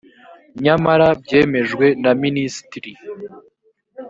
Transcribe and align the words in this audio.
nyamara 0.63 1.07
byemejwe 1.21 1.85
na 2.03 2.11
ministiri 2.21 2.91